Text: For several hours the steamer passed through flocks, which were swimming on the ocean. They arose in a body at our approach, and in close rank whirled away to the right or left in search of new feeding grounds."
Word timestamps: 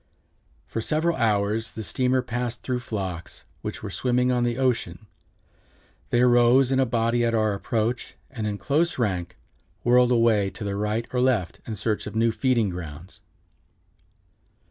For 0.65 0.81
several 0.81 1.15
hours 1.15 1.69
the 1.73 1.83
steamer 1.83 2.23
passed 2.23 2.63
through 2.63 2.79
flocks, 2.79 3.45
which 3.61 3.83
were 3.83 3.91
swimming 3.91 4.31
on 4.31 4.43
the 4.43 4.57
ocean. 4.57 5.05
They 6.09 6.21
arose 6.21 6.71
in 6.71 6.79
a 6.79 6.87
body 6.87 7.23
at 7.23 7.35
our 7.35 7.53
approach, 7.53 8.15
and 8.31 8.47
in 8.47 8.57
close 8.57 8.97
rank 8.97 9.37
whirled 9.83 10.11
away 10.11 10.49
to 10.49 10.63
the 10.63 10.75
right 10.75 11.05
or 11.13 11.21
left 11.21 11.61
in 11.67 11.75
search 11.75 12.07
of 12.07 12.15
new 12.15 12.31
feeding 12.31 12.69
grounds." 12.69 13.21